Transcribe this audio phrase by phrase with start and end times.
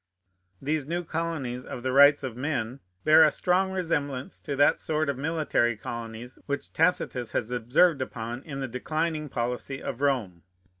[0.59, 5.09] These new colonies of the rights of men bear a strong resemblance to that sort
[5.09, 10.41] of military colonies which Tacitus has observed upon in the declining policy of Rome.